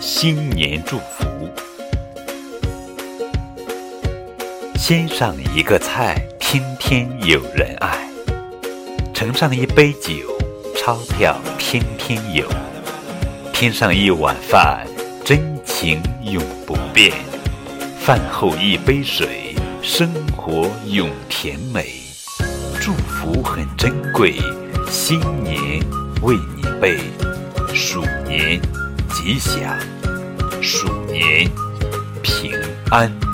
[0.00, 1.26] 新年祝福。
[4.74, 7.98] 先上一个菜，天天有人爱；
[9.12, 10.10] 盛上一杯酒，
[10.74, 12.46] 钞票天天有；
[13.52, 14.86] 添上一碗饭，
[15.22, 17.12] 真情永不变；
[18.00, 22.00] 饭后一杯水，生活永甜美。
[22.80, 24.34] 祝福很珍贵，
[24.88, 25.78] 新年
[26.22, 26.96] 为你备，
[27.74, 28.58] 鼠年
[29.30, 29.78] 吉祥，
[30.60, 31.48] 鼠年
[32.20, 32.52] 平
[32.90, 33.29] 安。